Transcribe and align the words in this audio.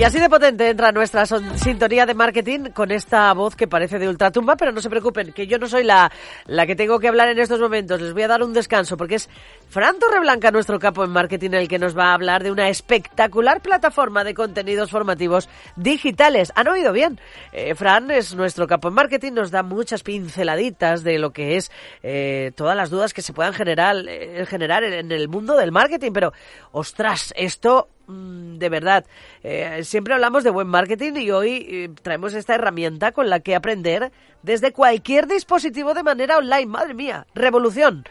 Y 0.00 0.02
así 0.02 0.18
de 0.18 0.30
potente 0.30 0.66
entra 0.66 0.92
nuestra 0.92 1.26
sintonía 1.26 2.06
de 2.06 2.14
marketing 2.14 2.70
con 2.72 2.90
esta 2.90 3.30
voz 3.34 3.54
que 3.54 3.68
parece 3.68 3.98
de 3.98 4.08
ultratumba, 4.08 4.56
pero 4.56 4.72
no 4.72 4.80
se 4.80 4.88
preocupen, 4.88 5.34
que 5.34 5.46
yo 5.46 5.58
no 5.58 5.68
soy 5.68 5.84
la, 5.84 6.10
la 6.46 6.64
que 6.64 6.74
tengo 6.74 6.98
que 6.98 7.08
hablar 7.08 7.28
en 7.28 7.38
estos 7.38 7.60
momentos. 7.60 8.00
Les 8.00 8.14
voy 8.14 8.22
a 8.22 8.28
dar 8.28 8.42
un 8.42 8.54
descanso 8.54 8.96
porque 8.96 9.16
es 9.16 9.28
Fran 9.68 9.98
Torreblanca, 9.98 10.50
nuestro 10.52 10.78
capo 10.78 11.04
en 11.04 11.10
marketing, 11.10 11.50
el 11.50 11.68
que 11.68 11.78
nos 11.78 11.94
va 11.94 12.12
a 12.12 12.14
hablar 12.14 12.42
de 12.42 12.50
una 12.50 12.70
espectacular 12.70 13.60
plataforma 13.60 14.24
de 14.24 14.32
contenidos 14.32 14.90
formativos 14.90 15.50
digitales. 15.76 16.50
¿Han 16.54 16.68
oído 16.68 16.94
bien? 16.94 17.20
Eh, 17.52 17.74
Fran 17.74 18.10
es 18.10 18.34
nuestro 18.34 18.66
capo 18.66 18.88
en 18.88 18.94
marketing, 18.94 19.32
nos 19.34 19.50
da 19.50 19.62
muchas 19.62 20.02
pinceladitas 20.02 21.04
de 21.04 21.18
lo 21.18 21.34
que 21.34 21.58
es 21.58 21.70
eh, 22.02 22.52
todas 22.54 22.74
las 22.74 22.88
dudas 22.88 23.12
que 23.12 23.20
se 23.20 23.34
puedan 23.34 23.52
generar, 23.52 23.96
eh, 24.08 24.46
generar 24.46 24.82
en 24.82 25.12
el 25.12 25.28
mundo 25.28 25.58
del 25.58 25.72
marketing, 25.72 26.12
pero 26.14 26.32
ostras, 26.72 27.34
esto 27.36 27.88
de 28.10 28.68
verdad, 28.68 29.06
eh, 29.42 29.82
siempre 29.84 30.14
hablamos 30.14 30.44
de 30.44 30.50
buen 30.50 30.68
marketing 30.68 31.12
y 31.16 31.30
hoy 31.30 31.66
eh, 31.68 31.90
traemos 32.02 32.34
esta 32.34 32.54
herramienta 32.54 33.12
con 33.12 33.30
la 33.30 33.40
que 33.40 33.54
aprender 33.54 34.12
desde 34.42 34.72
cualquier 34.72 35.26
dispositivo 35.26 35.94
de 35.94 36.02
manera 36.02 36.38
online. 36.38 36.66
Madre 36.66 36.94
mía, 36.94 37.26
revolución. 37.34 38.04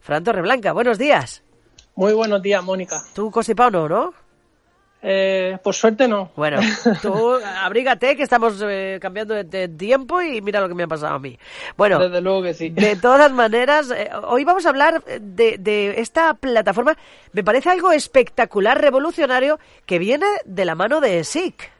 Fran 0.00 0.24
Torreblanca, 0.24 0.72
buenos 0.72 0.98
días. 0.98 1.42
Muy 1.96 2.12
buenos 2.12 2.42
días, 2.42 2.62
Mónica. 2.62 3.02
Tú 3.14 3.30
cosipao 3.30 3.70
no, 3.70 3.88
¿no? 3.88 4.14
Eh, 5.06 5.58
por 5.62 5.74
suerte 5.74 6.08
no. 6.08 6.30
Bueno, 6.34 6.60
tú 7.02 7.34
abrígate 7.34 8.16
que 8.16 8.22
estamos 8.22 8.54
eh, 8.62 8.98
cambiando 9.02 9.34
de, 9.34 9.68
tiempo 9.68 10.22
y 10.22 10.40
mira 10.40 10.60
lo 10.60 10.68
que 10.68 10.74
me 10.74 10.84
ha 10.84 10.88
pasado 10.88 11.14
a 11.14 11.18
mí. 11.18 11.38
Bueno, 11.76 11.98
desde 11.98 12.22
luego 12.22 12.42
que 12.42 12.54
sí. 12.54 12.70
De 12.70 12.96
todas 12.96 13.30
maneras, 13.30 13.90
eh, 13.90 14.08
hoy 14.26 14.44
vamos 14.44 14.64
a 14.64 14.70
hablar 14.70 15.04
de, 15.04 15.58
de, 15.58 16.00
esta 16.00 16.32
plataforma. 16.32 16.96
Me 17.32 17.44
parece 17.44 17.68
algo 17.68 17.92
espectacular, 17.92 18.80
revolucionario, 18.80 19.60
que 19.84 19.98
viene 19.98 20.26
de 20.46 20.64
la 20.64 20.74
mano 20.74 21.02
de 21.02 21.22
SIC. 21.22 21.70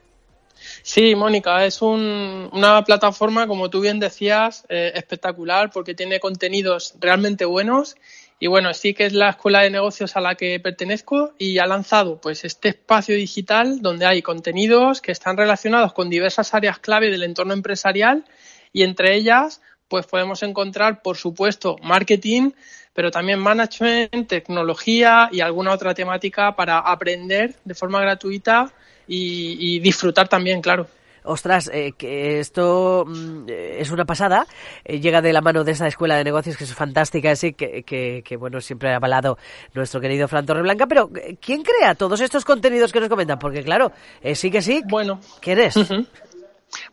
Sí, 0.83 1.15
Mónica, 1.15 1.65
es 1.65 1.81
un, 1.81 2.51
una 2.53 2.85
plataforma, 2.85 3.47
como 3.47 3.71
tú 3.71 3.81
bien 3.81 4.01
decías, 4.01 4.67
eh, 4.69 4.93
espectacular 4.95 5.71
porque 5.71 5.95
tiene 5.95 6.21
contenidos 6.21 6.95
realmente 7.01 7.47
buenos 7.47 7.97
y 8.41 8.47
bueno, 8.47 8.75
sí 8.75 8.95
que 8.95 9.07
es 9.07 9.13
la 9.13 9.31
escuela 9.31 9.63
de 9.63 9.71
negocios 9.71 10.17
a 10.17 10.21
la 10.21 10.35
que 10.35 10.59
pertenezco 10.61 11.35
y 11.39 11.59
ha 11.59 11.67
lanzado 11.67 12.21
pues 12.21 12.45
este 12.45 12.71
espacio 12.71 13.15
digital 13.17 13.81
donde 13.81 14.07
hay 14.07 14.23
contenidos 14.23 15.01
que 15.01 15.13
están 15.13 15.37
relacionados 15.37 15.93
con 15.93 16.11
diversas 16.11 16.53
áreas 16.53 16.79
clave 16.79 17.11
del 17.11 17.23
entorno 17.23 17.55
empresarial 17.55 18.25
y 18.73 18.83
entre 18.83 19.15
ellas 19.15 19.63
pues 19.89 20.07
podemos 20.07 20.43
encontrar 20.43 21.03
por 21.03 21.17
supuesto 21.17 21.77
marketing, 21.83 22.51
pero 22.93 23.11
también 23.11 23.39
management, 23.39 24.29
tecnología 24.29 25.29
y 25.31 25.41
alguna 25.41 25.73
otra 25.73 25.95
temática 25.95 26.57
para 26.57 26.79
aprender 26.79 27.55
de 27.65 27.75
forma 27.75 28.01
gratuita 28.01 28.73
y, 29.07 29.57
y 29.59 29.79
disfrutar 29.79 30.29
también, 30.29 30.61
claro 30.61 30.89
ostras, 31.25 31.71
eh, 31.73 31.93
que 31.97 32.39
esto 32.39 33.05
mm, 33.07 33.47
es 33.49 33.91
una 33.91 34.05
pasada, 34.05 34.47
eh, 34.85 35.01
llega 35.01 35.23
de 35.23 35.33
la 35.33 35.41
mano 35.41 35.65
de 35.65 35.73
esa 35.73 35.89
escuela 35.89 36.17
de 36.17 36.25
negocios 36.25 36.57
que 36.57 36.65
es 36.65 36.75
fantástica, 36.75 37.31
así 37.31 37.55
que, 37.55 37.83
que, 37.83 38.37
bueno, 38.37 38.61
siempre 38.61 38.93
ha 38.93 38.97
avalado 38.97 39.39
nuestro 39.73 40.01
querido 40.01 40.29
Fran 40.29 40.47
Torreblanca, 40.47 40.87
pero 40.87 41.11
eh, 41.17 41.37
¿quién 41.41 41.63
crea 41.63 41.95
todos 41.95 42.21
estos 42.21 42.45
contenidos 42.45 42.93
que 42.93 43.01
nos 43.01 43.09
comentan? 43.09 43.39
Porque 43.39 43.65
claro, 43.65 43.93
sí 44.35 44.51
que 44.51 44.63
sí, 44.63 44.83
bueno. 44.87 45.21
¿quién 45.41 45.59
es? 45.59 45.75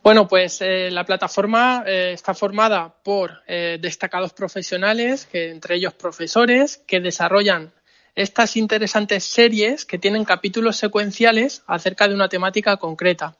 Bueno, 0.02 0.28
pues 0.28 0.60
la 0.62 1.04
plataforma 1.04 1.82
está 1.86 2.34
formada 2.34 2.94
por 3.02 3.42
destacados 3.46 4.32
profesionales, 4.32 5.26
que 5.26 5.50
entre 5.50 5.76
ellos 5.76 5.94
profesores, 5.94 6.82
que 6.86 7.00
desarrollan 7.00 7.72
estas 8.14 8.56
interesantes 8.56 9.24
series 9.24 9.84
que 9.84 9.98
tienen 9.98 10.24
capítulos 10.24 10.76
secuenciales 10.76 11.62
acerca 11.66 12.08
de 12.08 12.14
una 12.14 12.28
temática 12.28 12.76
concreta. 12.76 13.36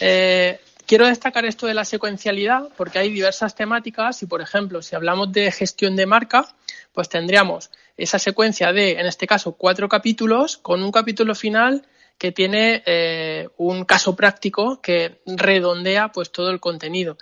Eh, 0.00 0.60
quiero 0.86 1.06
destacar 1.06 1.44
esto 1.44 1.66
de 1.66 1.74
la 1.74 1.84
secuencialidad 1.84 2.68
porque 2.76 2.98
hay 2.98 3.10
diversas 3.10 3.54
temáticas 3.54 4.22
y, 4.22 4.26
por 4.26 4.40
ejemplo, 4.40 4.80
si 4.82 4.96
hablamos 4.96 5.32
de 5.32 5.50
gestión 5.52 5.96
de 5.96 6.06
marca, 6.06 6.48
pues 6.92 7.08
tendríamos 7.08 7.70
esa 7.96 8.18
secuencia 8.18 8.72
de, 8.72 8.92
en 8.92 9.06
este 9.06 9.26
caso, 9.26 9.52
cuatro 9.52 9.88
capítulos 9.88 10.56
con 10.56 10.82
un 10.82 10.92
capítulo 10.92 11.34
final 11.34 11.86
que 12.16 12.32
tiene 12.32 12.82
eh, 12.86 13.48
un 13.58 13.84
caso 13.84 14.16
práctico 14.16 14.80
que 14.80 15.20
redondea 15.26 16.08
pues 16.08 16.32
todo 16.32 16.50
el 16.50 16.60
contenido. 16.60 17.16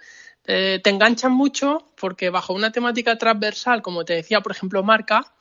Eh, 0.46 0.80
te 0.82 0.90
enganchan 0.90 1.32
mucho 1.32 1.90
porque 2.00 2.30
bajo 2.30 2.52
una 2.52 2.70
temática 2.70 3.18
transversal, 3.18 3.82
como 3.82 4.04
te 4.04 4.14
decía, 4.14 4.40
por 4.40 4.52
ejemplo, 4.52 4.82
marca, 4.82 5.34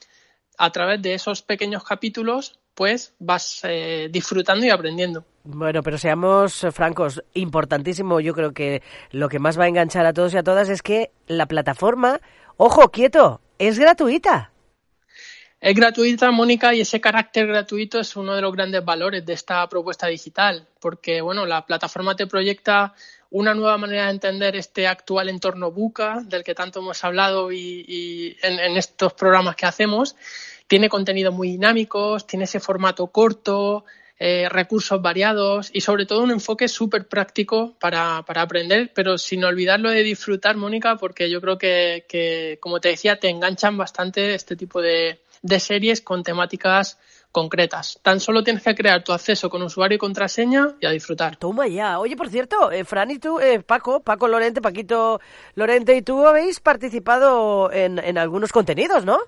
a 0.58 0.72
través 0.72 1.02
de 1.02 1.14
esos 1.14 1.42
pequeños 1.42 1.84
capítulos, 1.84 2.60
pues 2.74 3.14
vas 3.20 3.62
disfrutando 4.10 4.66
y 4.66 4.70
aprendiendo. 4.70 5.26
Bueno, 5.48 5.84
pero 5.84 6.00
seamos 6.00 6.64
eh, 6.64 6.72
francos, 6.72 7.24
importantísimo, 7.36 8.20
yo 8.20 8.34
creo 8.34 8.52
que 8.52 8.82
lo 9.12 9.30
que 9.30 9.38
más 9.38 9.60
va 9.60 9.66
a 9.66 9.68
enganchar 9.68 10.06
a 10.08 10.14
todos 10.14 10.34
y 10.34 10.38
a 10.38 10.44
todas 10.44 10.70
es 10.70 10.82
que 10.82 11.12
la 11.28 11.46
plataforma, 11.46 12.20
ojo, 12.58 12.90
quieto, 12.90 13.42
es 13.60 13.78
gratuita. 13.78 14.52
Es 15.62 15.76
gratuita, 15.76 16.32
Mónica, 16.32 16.74
y 16.74 16.82
ese 16.82 17.00
carácter 17.00 17.46
gratuito 17.46 18.00
es 18.00 18.16
uno 18.16 18.34
de 18.34 18.42
los 18.42 18.54
grandes 18.54 18.84
valores 18.84 19.24
de 19.24 19.34
esta 19.34 19.70
propuesta 19.70 20.08
digital, 20.08 20.68
porque 20.80 21.22
bueno, 21.22 21.46
la 21.46 21.64
plataforma 21.66 22.16
te 22.16 22.26
proyecta 22.26 22.96
una 23.36 23.54
nueva 23.54 23.78
manera 23.78 24.06
de 24.06 24.12
entender 24.12 24.56
este 24.56 24.88
actual 24.88 25.28
entorno 25.28 25.70
buca 25.70 26.22
del 26.24 26.42
que 26.42 26.56
tanto 26.56 26.80
hemos 26.80 27.04
hablado 27.04 27.52
y, 27.52 28.38
en, 28.42 28.78
estos 28.78 29.12
programas 29.12 29.58
que 29.58 29.66
hacemos. 29.66 30.16
Tiene 30.68 30.88
contenidos 30.88 31.34
muy 31.34 31.50
dinámicos, 31.50 32.26
tiene 32.26 32.46
ese 32.46 32.62
formato 32.62 33.08
corto, 33.08 33.84
eh, 34.18 34.48
recursos 34.48 35.02
variados 35.02 35.70
y 35.74 35.82
sobre 35.82 36.06
todo 36.06 36.24
un 36.24 36.32
enfoque 36.32 36.70
súper 36.70 37.10
práctico 37.10 37.76
para, 37.78 38.24
para, 38.26 38.42
aprender, 38.42 38.94
pero 38.96 39.18
sin 39.18 39.44
olvidarlo 39.44 39.90
de 39.90 40.04
disfrutar, 40.04 40.56
Mónica, 40.56 40.96
porque 40.96 41.30
yo 41.30 41.42
creo 41.42 41.58
que, 41.58 42.06
que 42.08 42.58
como 42.62 42.80
te 42.80 42.88
decía, 42.88 43.20
te 43.20 43.28
enganchan 43.28 43.76
bastante 43.76 44.34
este 44.34 44.56
tipo 44.56 44.82
de 44.82 45.20
series 45.60 46.00
con 46.00 46.24
temáticas 46.24 46.98
concretas. 47.36 48.00
Tan 48.02 48.22
solo 48.22 48.46
tienes 48.46 48.64
que 48.64 48.74
crear 48.74 49.04
tu 49.04 49.12
acceso 49.12 49.50
con 49.50 49.62
usuario 49.62 49.98
y 49.98 50.00
contraseña 50.00 50.76
y 50.80 50.86
a 50.86 50.92
disfrutar. 50.92 51.36
Toma 51.36 51.68
ya. 51.68 52.00
Oye, 52.00 52.16
por 52.16 52.30
cierto, 52.30 52.72
eh, 52.72 52.86
Fran 52.86 53.12
y 53.12 53.20
tú, 53.20 53.42
eh, 53.42 53.60
Paco, 53.60 54.00
Paco 54.00 54.30
Lorente, 54.30 54.62
Paquito 54.62 55.20
Lorente 55.56 55.98
y 55.98 56.02
tú 56.02 56.26
habéis 56.26 56.62
participado 56.62 57.70
en, 57.74 58.00
en 58.00 58.18
algunos 58.18 58.54
contenidos, 58.54 59.04
¿no? 59.04 59.20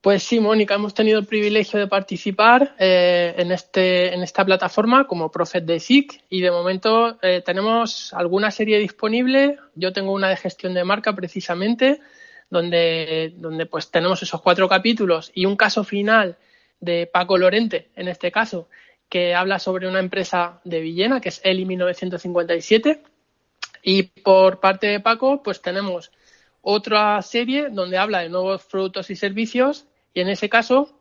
Pues 0.00 0.22
sí, 0.22 0.40
Mónica, 0.40 0.76
hemos 0.76 0.94
tenido 0.94 1.18
el 1.18 1.26
privilegio 1.26 1.78
de 1.78 1.86
participar 1.86 2.74
eh, 2.78 3.34
en, 3.36 3.52
este, 3.52 4.14
en 4.14 4.22
esta 4.22 4.42
plataforma 4.42 5.06
como 5.06 5.30
Profet 5.30 5.66
de 5.66 5.80
SIC 5.80 6.24
y 6.30 6.40
de 6.40 6.50
momento 6.50 7.18
eh, 7.20 7.42
tenemos 7.44 8.14
alguna 8.14 8.50
serie 8.50 8.78
disponible. 8.78 9.58
Yo 9.74 9.92
tengo 9.92 10.12
una 10.12 10.30
de 10.30 10.36
gestión 10.36 10.72
de 10.72 10.82
marca 10.82 11.14
precisamente, 11.14 12.00
donde, 12.48 13.34
donde 13.36 13.66
pues 13.66 13.90
tenemos 13.90 14.22
esos 14.22 14.40
cuatro 14.40 14.66
capítulos 14.66 15.30
y 15.34 15.44
un 15.44 15.56
caso 15.56 15.84
final 15.84 16.38
de 16.80 17.06
Paco 17.06 17.38
Lorente, 17.38 17.90
en 17.96 18.08
este 18.08 18.30
caso, 18.30 18.68
que 19.08 19.34
habla 19.34 19.58
sobre 19.58 19.88
una 19.88 20.00
empresa 20.00 20.60
de 20.64 20.80
Villena, 20.80 21.20
que 21.20 21.30
es 21.30 21.40
Eli 21.44 21.64
1957. 21.64 23.02
Y 23.82 24.02
por 24.04 24.60
parte 24.60 24.86
de 24.86 25.00
Paco, 25.00 25.42
pues 25.42 25.62
tenemos 25.62 26.10
otra 26.62 27.20
serie 27.22 27.68
donde 27.70 27.98
habla 27.98 28.20
de 28.20 28.28
nuevos 28.28 28.64
productos 28.64 29.10
y 29.10 29.16
servicios 29.16 29.86
y 30.12 30.20
en 30.20 30.28
ese 30.28 30.48
caso 30.48 30.97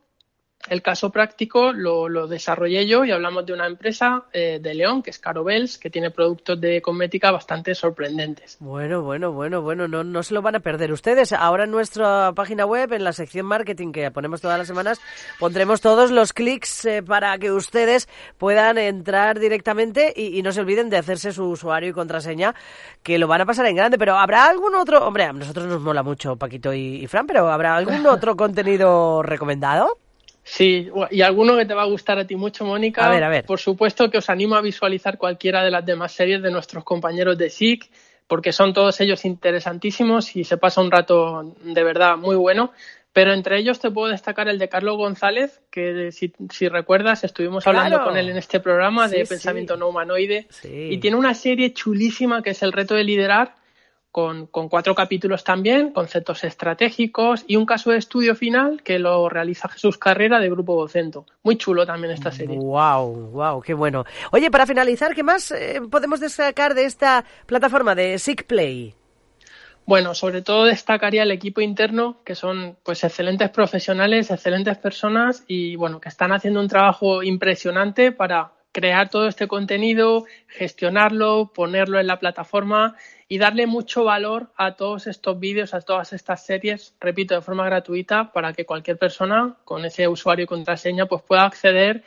el 0.70 0.82
caso 0.82 1.12
práctico 1.12 1.72
lo, 1.72 2.10
lo, 2.10 2.28
desarrollé 2.28 2.88
yo 2.88 3.06
y 3.06 3.12
hablamos 3.12 3.46
de 3.46 3.54
una 3.54 3.66
empresa 3.66 4.26
eh, 4.34 4.60
de 4.62 4.74
León, 4.74 5.02
que 5.02 5.10
es 5.10 5.20
Carobels, 5.20 5.78
que 5.78 5.90
tiene 5.90 6.12
productos 6.12 6.60
de 6.60 6.82
cosmética 6.82 7.32
bastante 7.32 7.74
sorprendentes. 7.76 8.58
Bueno, 8.60 9.02
bueno, 9.02 9.32
bueno, 9.32 9.62
bueno, 9.62 9.88
no, 9.88 10.04
no 10.04 10.24
se 10.24 10.34
lo 10.34 10.42
van 10.42 10.56
a 10.56 10.60
perder 10.60 10.92
ustedes. 10.92 11.34
Ahora 11.34 11.64
en 11.64 11.72
nuestra 11.72 12.32
página 12.34 12.66
web, 12.66 12.94
en 12.94 13.04
la 13.04 13.14
sección 13.14 13.46
marketing 13.46 13.92
que 13.92 14.12
ponemos 14.12 14.42
todas 14.42 14.58
las 14.58 14.68
semanas, 14.68 15.00
pondremos 15.40 15.82
todos 15.82 16.12
los 16.12 16.34
clics 16.34 16.86
eh, 16.86 17.04
para 17.04 17.38
que 17.38 17.52
ustedes 17.52 18.08
puedan 18.38 18.78
entrar 18.78 19.40
directamente 19.40 20.14
y, 20.16 20.38
y, 20.38 20.42
no 20.42 20.52
se 20.52 20.62
olviden 20.62 20.90
de 20.90 20.98
hacerse 20.98 21.32
su 21.32 21.46
usuario 21.46 21.90
y 21.90 21.94
contraseña, 21.94 22.56
que 23.04 23.18
lo 23.18 23.28
van 23.28 23.42
a 23.42 23.46
pasar 23.46 23.66
en 23.68 23.76
grande. 23.76 23.98
Pero 23.98 24.18
¿habrá 24.18 24.46
algún 24.46 24.76
otro? 24.76 25.06
Hombre, 25.06 25.26
a 25.26 25.34
nosotros 25.34 25.68
nos 25.68 25.82
mola 25.82 26.04
mucho 26.04 26.36
Paquito 26.36 26.74
y, 26.74 27.04
y 27.04 27.08
Fran, 27.08 27.28
pero 27.28 27.50
¿habrá 27.50 27.76
algún 27.76 28.06
otro 28.08 28.36
contenido 28.36 29.24
recomendado? 29.24 29.98
Sí, 30.50 30.90
y 31.12 31.22
alguno 31.22 31.58
que 31.58 31.66
te 31.66 31.74
va 31.74 31.82
a 31.82 31.88
gustar 31.88 32.18
a 32.20 32.26
ti 32.26 32.38
mucho, 32.38 32.64
Mónica. 32.64 33.06
A 33.06 33.10
ver, 33.10 33.22
a 33.22 33.28
ver. 33.28 33.44
Por 33.44 33.60
supuesto 33.60 34.10
que 34.10 34.20
os 34.20 34.30
animo 34.30 34.56
a 34.56 34.62
visualizar 34.62 35.18
cualquiera 35.18 35.62
de 35.62 35.70
las 35.70 35.86
demás 35.86 36.14
series 36.14 36.42
de 36.42 36.50
nuestros 36.50 36.86
compañeros 36.86 37.38
de 37.38 37.50
SIC, 37.50 37.92
porque 38.28 38.54
son 38.54 38.74
todos 38.74 39.02
ellos 39.02 39.26
interesantísimos 39.26 40.38
y 40.38 40.46
se 40.46 40.56
pasa 40.56 40.80
un 40.80 40.90
rato 40.90 41.54
de 41.62 41.84
verdad 41.84 42.16
muy 42.16 42.38
bueno. 42.38 42.72
Pero 43.12 43.34
entre 43.34 43.58
ellos 43.58 43.80
te 43.80 43.92
puedo 43.92 44.10
destacar 44.10 44.48
el 44.48 44.58
de 44.58 44.70
Carlos 44.70 44.96
González, 44.96 45.60
que 45.70 46.12
si, 46.14 46.32
recuerdas 46.70 47.26
estuvimos 47.26 47.68
hablando 47.68 48.02
con 48.04 48.16
él 48.16 48.30
en 48.30 48.38
este 48.38 48.62
programa 48.62 49.10
de 49.10 49.26
Pensamiento 49.26 49.76
No 49.76 49.90
Humanoide. 49.90 50.48
Y 50.64 50.98
tiene 51.00 51.18
una 51.18 51.34
serie 51.34 51.74
chulísima 51.74 52.42
que 52.42 52.52
es 52.52 52.64
El 52.64 52.72
Reto 52.72 52.96
de 52.96 53.04
Liderar, 53.04 53.56
con, 54.12 54.48
cuatro 54.48 54.96
capítulos 54.96 55.44
también, 55.44 55.92
conceptos 55.92 56.44
estratégicos 56.44 57.44
y 57.48 57.56
un 57.56 57.66
caso 57.66 57.92
de 57.92 57.98
estudio 57.98 58.36
final 58.36 58.82
que 58.84 59.00
lo 59.00 59.30
realiza 59.30 59.68
Jesús 59.68 59.98
Carrera 59.98 60.40
de 60.40 60.50
Grupo 60.50 60.76
Vocento. 60.76 61.26
Muy 61.44 61.58
chulo 61.58 61.86
también 61.86 62.14
esta 62.14 62.32
serie. 62.32 62.58
Wow, 62.58 63.32
wow, 63.32 63.62
qué 63.62 63.74
bueno. 63.74 64.06
Oye, 64.32 64.50
para 64.50 64.66
finalizar, 64.66 65.14
¿qué 65.14 65.24
más 65.24 65.52
eh, 65.52 65.82
podemos 65.90 66.20
destacar 66.20 66.74
de 66.74 66.86
esta 66.86 67.24
plataforma 67.46 67.94
de 67.94 68.18
Sick 68.18 68.46
Play? 68.46 68.96
Bueno, 69.88 70.14
sobre 70.14 70.42
todo 70.42 70.66
destacaría 70.66 71.24
el 71.24 71.32
equipo 71.32 71.62
interno, 71.62 72.18
que 72.26 72.36
son 72.36 72.78
pues 72.84 73.06
excelentes 73.06 73.50
profesionales, 73.52 74.30
excelentes 74.30 74.78
personas 74.78 75.46
y 75.48 75.78
bueno, 75.78 76.02
que 76.02 76.10
están 76.10 76.34
haciendo 76.34 76.60
un 76.60 76.68
trabajo 76.68 77.24
impresionante 77.24 78.12
para 78.12 78.52
crear 78.78 79.10
todo 79.10 79.28
este 79.28 79.48
contenido, 79.48 80.26
gestionarlo, 80.48 81.52
ponerlo 81.52 82.00
en 82.00 82.06
la 82.06 82.20
plataforma 82.20 82.96
y 83.28 83.40
darle 83.40 83.66
mucho 83.66 84.04
valor 84.04 84.52
a 84.56 84.76
todos 84.76 85.08
estos 85.08 85.40
vídeos, 85.40 85.74
a 85.74 85.82
todas 85.82 86.14
estas 86.14 86.46
series, 86.46 86.94
repito, 87.00 87.34
de 87.34 87.42
forma 87.42 87.66
gratuita 87.66 88.32
para 88.32 88.54
que 88.54 88.68
cualquier 88.68 89.00
persona 89.00 89.56
con 89.64 89.84
ese 89.84 90.08
usuario 90.08 90.44
y 90.44 90.48
contraseña 90.48 91.08
pues 91.08 91.24
pueda 91.24 91.46
acceder 91.46 92.04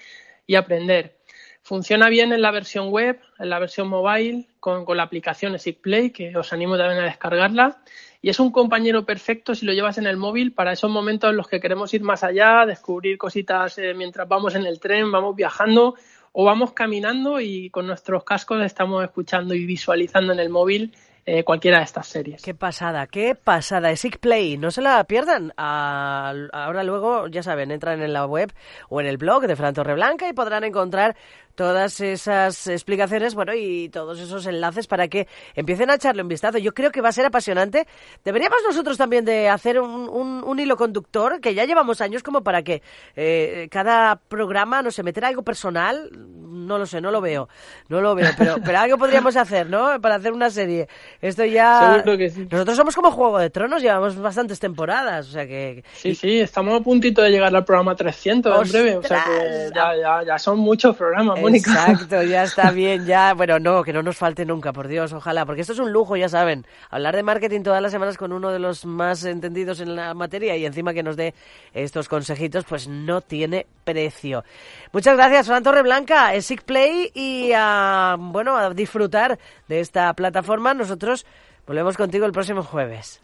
y 0.47 0.55
aprender. 0.55 1.17
Funciona 1.61 2.09
bien 2.09 2.33
en 2.33 2.41
la 2.41 2.53
versión 2.53 2.91
web, 2.91 3.19
en 3.41 3.51
la 3.51 3.59
versión 3.59 3.89
mobile, 3.89 4.47
con, 4.61 4.85
la 4.97 5.03
aplicación 5.03 5.57
Play, 5.83 6.11
que 6.11 6.37
os 6.37 6.53
animo 6.53 6.79
también 6.79 7.01
a 7.01 7.07
descargarla. 7.07 7.83
Y 8.23 8.31
es 8.31 8.39
un 8.39 8.53
compañero 8.53 9.05
perfecto 9.05 9.57
si 9.57 9.67
lo 9.67 9.73
llevas 9.73 9.99
en 9.99 10.07
el 10.07 10.17
móvil 10.17 10.53
para 10.53 10.73
esos 10.73 10.91
momentos 10.91 11.31
en 11.31 11.37
los 11.37 11.49
que 11.49 11.59
queremos 11.59 11.93
ir 11.95 12.03
más 12.03 12.23
allá, 12.23 12.65
descubrir 12.65 13.19
cositas 13.19 13.77
eh, 13.79 13.93
mientras 13.95 14.29
vamos 14.29 14.55
en 14.55 14.67
el 14.67 14.79
tren, 14.79 15.11
vamos 15.11 15.35
viajando 15.35 15.97
o 16.32 16.44
vamos 16.44 16.73
caminando 16.73 17.41
y 17.41 17.71
con 17.71 17.87
nuestros 17.87 18.25
cascos 18.25 18.62
estamos 18.65 19.03
escuchando 19.05 19.55
y 19.55 19.67
visualizando 19.67 20.32
en 20.32 20.38
el 20.38 20.49
móvil 20.49 20.94
eh, 21.27 21.44
cualquiera 21.44 21.79
de 21.79 21.85
estas 21.85 22.06
series. 22.06 22.43
Qué 22.43 22.55
pasada, 22.55 23.06
qué 23.06 23.35
pasada. 23.35 23.94
Sick 23.94 24.19
Play, 24.19 24.56
no 24.56 24.71
se 24.71 24.81
la 24.81 25.05
pierdan. 25.05 25.53
ahora 25.56 26.82
luego, 26.82 27.29
ya 27.29 27.43
saben, 27.43 27.71
entran 27.71 28.03
en 28.03 28.12
la 28.12 28.27
web 28.27 28.53
o 28.88 29.00
en 29.00 29.06
el 29.06 29.17
blog 29.17 29.47
de 29.47 29.55
Fran 29.55 29.75
Torreblanca 29.75 30.29
y 30.29 30.32
podrán 30.32 30.65
encontrar 30.65 31.17
todas 31.55 32.00
esas 32.00 32.67
explicaciones, 32.67 33.35
bueno, 33.35 33.55
y 33.55 33.88
todos 33.88 34.20
esos 34.20 34.47
enlaces 34.47 34.87
para 34.87 35.08
que 35.08 35.26
empiecen 35.55 35.91
a 35.91 35.94
echarle 35.94 36.23
un 36.23 36.29
vistazo. 36.29 36.58
Yo 36.58 36.73
creo 36.73 36.91
que 36.91 37.00
va 37.00 37.11
a 37.11 37.12
ser 37.12 37.26
apasionante. 37.26 37.87
Deberíamos 38.25 38.58
nosotros 38.67 38.97
también 38.97 39.25
de 39.25 39.49
hacer 39.49 39.81
un, 39.81 40.58
hilo 40.61 40.76
conductor, 40.76 41.41
que 41.41 41.55
ya 41.55 41.64
llevamos 41.64 42.00
años 42.00 42.23
como 42.23 42.43
para 42.43 42.62
que 42.62 42.82
eh, 43.17 43.69
cada 43.70 44.17
programa, 44.17 44.82
no 44.82 44.91
sé, 44.91 45.02
meter 45.02 45.25
algo 45.25 45.43
personal, 45.43 46.11
no 46.12 46.79
lo 46.79 46.87
sé, 46.87 47.00
no 47.00 47.11
lo 47.11 47.20
veo, 47.20 47.49
no 47.88 48.00
lo 48.00 48.14
veo, 48.14 48.31
pero, 48.37 48.56
pero 48.64 48.79
algo 48.79 48.99
podríamos 48.99 49.37
hacer, 49.37 49.69
¿no? 49.69 50.00
Para 50.00 50.17
hacer 50.17 50.32
una 50.32 50.50
serie. 50.50 50.88
Esto 51.20 51.44
ya... 51.44 51.94
Seguro 51.97 52.19
que 52.19 52.31
sí. 52.31 52.47
Nosotros 52.50 52.76
somos 52.76 52.94
como 52.94 53.11
Juego 53.11 53.38
de 53.38 53.50
Tronos, 53.50 53.82
llevamos 53.82 54.17
bastantes 54.17 54.61
temporadas, 54.61 55.29
o 55.29 55.31
sea 55.32 55.47
que... 55.47 55.82
Sí, 55.94 56.14
sí, 56.14 56.41
estamos 56.41 56.79
a 56.79 56.82
puntito 56.82 57.23
de 57.23 57.31
llegar 57.31 57.55
al 57.55 57.64
programa 57.64 57.94
300 57.94 58.67
en 58.67 58.73
breve, 58.73 58.97
o 58.97 59.02
sea 59.02 59.25
que 59.25 59.70
ya, 59.75 59.97
ya, 59.97 60.25
ya 60.25 60.38
son 60.38 60.58
muchos 60.58 60.97
programas, 60.97 61.41
Exacto, 61.55 62.23
ya 62.23 62.44
está 62.44 62.70
bien, 62.70 63.06
ya. 63.06 63.35
Bueno, 63.35 63.58
no, 63.58 63.82
que 63.82 63.93
no 63.93 64.02
nos 64.02 64.17
falte 64.17 64.44
nunca, 64.44 64.73
por 64.73 64.88
Dios, 64.88 65.12
ojalá, 65.12 65.47
porque 65.47 65.62
esto 65.62 65.73
es 65.73 65.79
un 65.79 65.93
lujo, 65.93 66.17
ya 66.17 66.29
saben. 66.29 66.67
Hablar 66.91 67.17
de 67.17 67.23
marketing 67.23 67.62
todas 67.62 67.82
las 67.82 67.93
semanas 67.93 68.17
con 68.17 68.32
uno 68.32 68.50
de 68.50 68.58
los 68.58 68.85
más 68.85 69.25
entendidos 69.25 69.81
en 69.81 69.97
la 69.97 70.14
materia 70.14 70.56
y 70.56 70.67
encima 70.67 70.93
que 70.93 71.02
nos 71.02 71.17
dé 71.17 71.35
estos 71.75 72.08
consejitos, 72.08 72.64
pues 72.64 72.88
no 72.88 73.20
tiene 73.20 73.67
precio. 73.85 74.44
Muchas 74.93 75.17
gracias, 75.17 75.47
Fran 75.47 75.62
Torreblanca, 75.62 76.35
es 76.35 76.47
Sick 76.47 76.62
Play 76.62 77.11
y 77.14 77.52
a, 77.55 78.17
bueno, 78.19 78.56
a 78.56 78.70
disfrutar 78.70 79.38
de 79.69 79.81
esta 79.81 80.12
plataforma. 80.14 80.75
Nosotros 80.75 81.26
volvemos 81.67 81.97
contigo 81.97 82.26
el 82.26 82.32
próximo 82.32 82.62
jueves. 82.62 83.20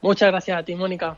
Muchas 0.00 0.30
gracias 0.30 0.58
a 0.58 0.62
ti, 0.62 0.74
Mónica. 0.74 1.16